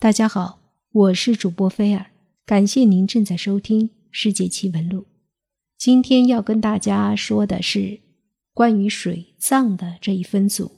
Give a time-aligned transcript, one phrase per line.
[0.00, 0.62] 大家好，
[0.92, 2.10] 我是主播菲尔，
[2.46, 5.02] 感谢您正在收听《世界奇闻录》。
[5.76, 8.00] 今天要跟大家说的是
[8.54, 10.72] 关于水葬的这一分组，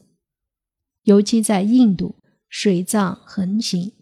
[1.05, 2.17] 尤其在印度，
[2.49, 3.93] 水葬横行。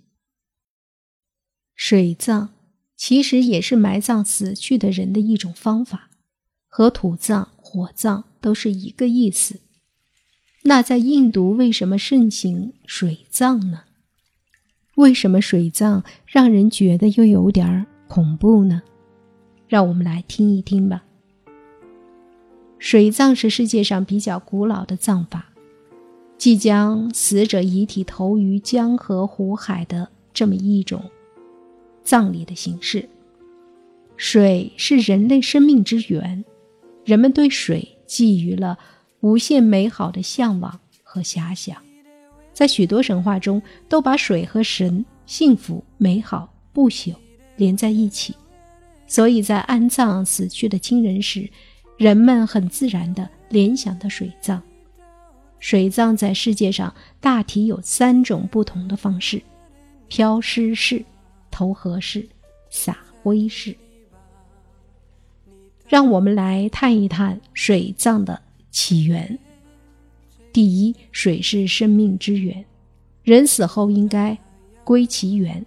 [1.74, 2.54] 水葬
[2.96, 6.08] 其实也是埋葬死去的人的一种方法，
[6.66, 9.60] 和土葬、火葬都是一个意思。
[10.62, 13.84] 那在印度为什么盛行水葬呢？
[15.00, 18.82] 为什么水葬让人觉得又有点恐怖呢？
[19.66, 21.02] 让我们来听一听吧。
[22.78, 25.46] 水葬是世界上比较古老的葬法，
[26.36, 31.10] 即将死者遗体投于江河湖海的这么一种
[32.04, 33.08] 葬礼的形式。
[34.18, 36.44] 水是人类生命之源，
[37.06, 38.78] 人们对水寄予了
[39.20, 41.76] 无限美好的向往和遐想。
[42.60, 47.14] 在许多神话中，都把水和神、幸福、美好、不朽
[47.56, 48.36] 连在一起，
[49.06, 51.48] 所以在安葬死去的亲人时，
[51.96, 54.62] 人们很自然地联想到水葬。
[55.58, 59.40] 水葬在世界上大体有三种不同的方式：
[60.08, 61.02] 漂尸式、
[61.50, 62.28] 投河式、
[62.68, 63.74] 撒灰式。
[65.88, 68.38] 让我们来探一探水葬的
[68.70, 69.38] 起源。
[70.52, 72.64] 第一，水是生命之源，
[73.22, 74.36] 人死后应该
[74.82, 75.64] 归其源。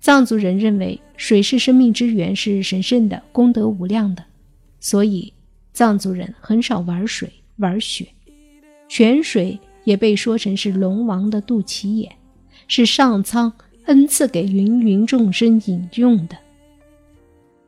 [0.00, 4.24] 藏族人认为水是生命之源，是神圣的，功德无量的，
[4.78, 5.32] 所以
[5.72, 8.06] 藏族人很少玩水、玩雪。
[8.88, 12.10] 泉水也被说成是龙王的肚脐眼，
[12.68, 13.52] 是上苍
[13.86, 16.36] 恩赐给芸芸众生饮用的。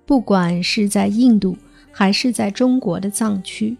[0.06, 1.56] 不管是在印度
[1.90, 3.76] 还是在中国的藏区。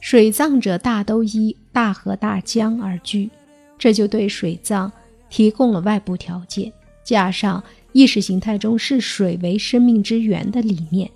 [0.00, 3.28] 水葬者大都依大河大江而居，
[3.76, 4.90] 这就对水葬
[5.28, 6.72] 提供了外部条件。
[7.04, 11.10] 加上意识形态中视水为生命之源的理念，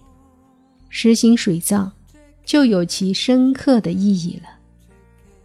[0.88, 1.92] 实行水葬
[2.44, 4.48] 就有其深刻的意义了。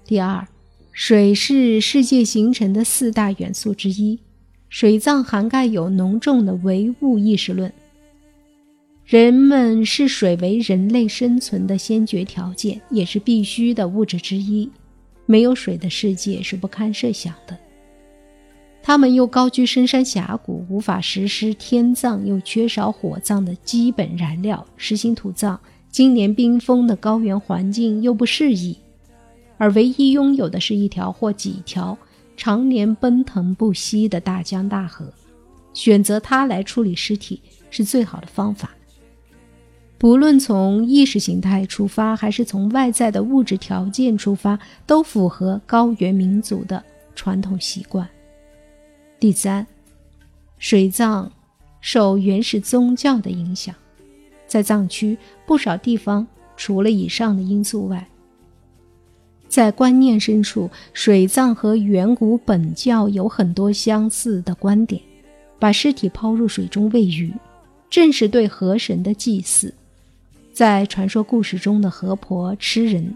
[0.05, 0.47] 第二，
[0.91, 4.19] 水是世界形成的四大元素之一，
[4.69, 7.71] 水葬涵盖有浓重的唯物意识论。
[9.07, 14.69] 人们视水为人类生存的先决条件，也是必须的物质之一。
[15.25, 17.57] 没有水的世界是不堪设想的。
[18.83, 25.57] 他们又高居深山峡谷，无法实施天葬，又缺少火葬的基本燃料，实行土葬。
[25.89, 28.77] 今年冰封的高原环境又不适宜，
[29.57, 31.97] 而唯一拥有的是一条或几条
[32.35, 35.13] 常年奔腾不息的大江大河，
[35.73, 38.71] 选择它来处理尸体是最好的方法。
[39.99, 46.83] 不论从意识形态出发，还是从外在的物质条件出发，都符合高原民族的
[47.15, 48.07] 传统习惯。
[49.19, 49.65] 第三，
[50.59, 51.31] 水葬
[51.81, 53.73] 受原始宗教的影响，
[54.45, 58.07] 在藏区不少地方，除了以上的因素外，
[59.47, 65.01] 在观念深处，水葬和远古本教有很多相似的观点。
[65.59, 67.33] 把尸体抛入水中喂鱼，
[67.89, 69.73] 正是对河神的祭祀。
[70.57, 73.15] 在传说故事中的河婆吃人，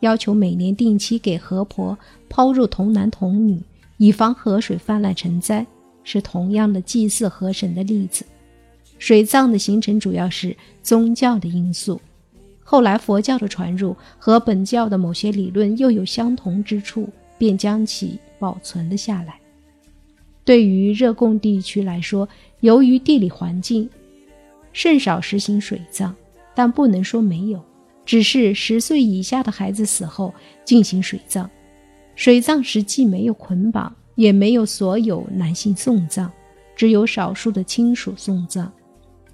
[0.00, 1.96] 要求每年定期给河婆
[2.28, 3.62] 抛入童男童女，
[3.96, 5.64] 以防河水泛滥成灾，
[6.02, 8.26] 是同样的祭祀河神的例子。
[8.98, 12.00] 水葬的形成主要是宗教的因素，
[12.64, 17.08] 后来佛教的传入和本教的某些理论又有相同之处，
[17.38, 19.38] 便将其保存了下来。
[20.44, 22.28] 对于热贡地区来说，
[22.62, 23.88] 由于地理环境，
[24.72, 26.12] 甚少实行水葬。
[26.60, 27.58] 但不能说没有，
[28.04, 31.48] 只是十岁以下的孩子死后进行水葬。
[32.14, 36.30] 水葬时既没有捆绑，也没有所有男性送葬，
[36.76, 38.70] 只有少数的亲属送葬。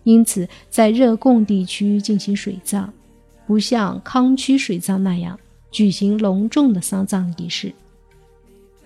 [0.04, 2.88] 因此，在热贡地区进行水葬，
[3.44, 5.36] 不像康区水葬那样
[5.72, 7.72] 举行隆重的丧葬仪式。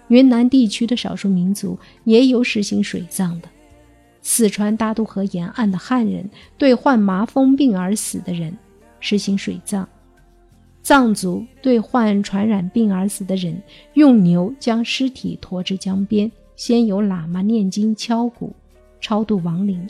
[0.08, 3.48] 云南地区的少数民族也有实行水葬的。
[4.22, 6.28] 四川大渡河沿岸的汉人
[6.58, 8.56] 对患麻风病而死的人
[9.00, 9.86] 实行水葬，
[10.82, 13.62] 藏族对患传染病而死的人
[13.94, 18.54] 用牛将尸体驮至江边，先由喇嘛念经敲鼓，
[19.00, 19.88] 超度亡灵。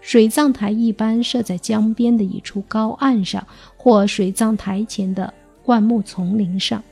[0.00, 3.44] 水葬台一般设在江边的一处高岸上，
[3.76, 5.34] 或水葬台前的
[5.64, 6.82] 灌木丛林上，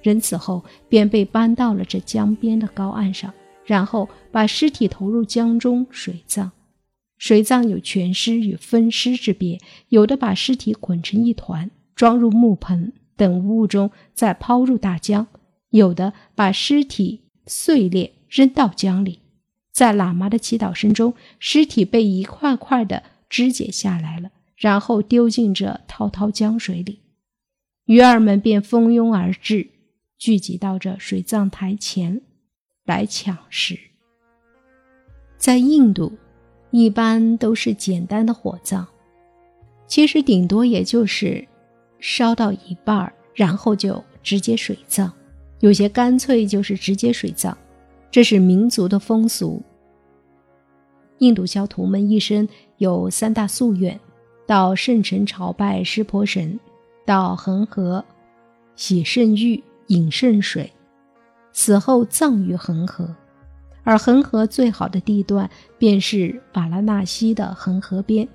[0.00, 3.34] 人死后便被搬到了这江边的高岸上。
[3.64, 6.52] 然后把尸体投入江中水葬。
[7.18, 15.26] 水葬有全尸与分尸之别，有的把尸体捆成一团，装入木盆等物中，再抛入大江；
[15.70, 19.20] 有的把尸体碎裂扔到江里，
[19.72, 26.98] 在喇嘛的祈祷声中，尸体被一块块的肢解下来了，然后丢进这滔滔江水里。
[27.84, 29.68] 鱼儿们便蜂拥而至，
[30.18, 32.22] 聚集到这水葬台前
[32.84, 33.78] 来抢食。
[35.36, 36.12] 在印度，
[36.70, 38.86] 一般都是简单的火葬，
[39.86, 41.46] 其实顶多也就是
[41.98, 45.10] 烧到一半儿，然后就直接水葬，
[45.60, 47.56] 有些干脆就是直接水葬，
[48.10, 49.62] 这是民族的风俗。
[51.18, 52.48] 印度教徒们一生
[52.78, 53.98] 有三大夙愿：
[54.46, 56.58] 到圣城朝拜湿婆神。
[57.04, 58.04] 到恒河，
[58.76, 60.72] 洗圣浴，饮圣水，
[61.52, 63.14] 死后葬于恒河。
[63.84, 68.28] 而恒河最好的地段便是瓦拉纳西的恒河边，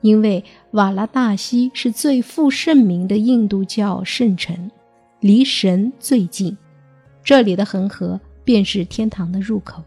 [0.00, 4.70] 因为瓦拉纳西是最负盛名的印度教圣城，
[5.20, 6.56] 离神最近。
[7.22, 9.82] 这里的恒河便是天堂的入口。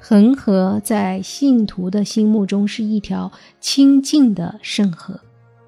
[0.00, 3.30] 恒河在信徒的心目中是一条
[3.60, 5.20] 清净的圣河。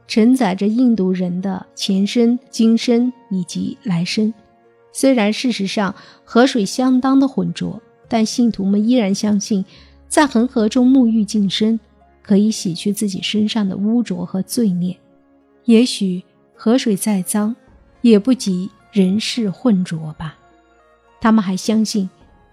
[0.06, 4.34] 承载着印度人的前生、今生以及来生。
[4.92, 5.94] 虽然事实上
[6.24, 9.64] 河水相当的浑浊，但信徒们依然相信，
[10.08, 11.78] 在恒河中沐浴净身，
[12.22, 14.96] 可以洗去自己身上的污浊和罪孽。
[15.64, 16.22] 也许
[16.54, 17.54] 河水再脏，
[18.00, 20.36] 也不及人世混浊吧。
[21.20, 22.08] 他们还相信，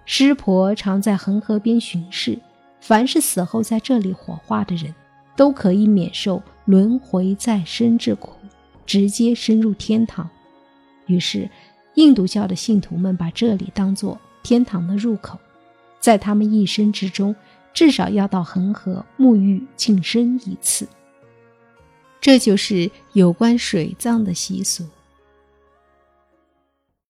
[0.05, 2.37] 湿婆常在恒河边巡视，
[2.81, 4.93] 凡是死后在这里火化的人。
[5.37, 8.31] 都可以免受轮回再生之苦，
[8.87, 10.27] 直接升入天堂。
[11.05, 11.47] 于是，
[11.97, 15.39] 印度教的信徒们把这里当作天堂的入口，
[15.99, 17.35] 在他们一生之中，
[17.73, 20.87] 至少要到恒河沐浴净身一次。
[22.21, 24.85] 这就是有关水葬的习俗。